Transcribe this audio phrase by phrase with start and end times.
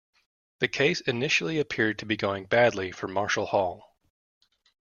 [0.61, 3.87] The case initially appeared to be going badly for Marshall-Hall.